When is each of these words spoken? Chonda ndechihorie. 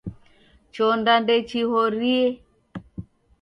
Chonda 0.73 1.13
ndechihorie. 1.23 2.25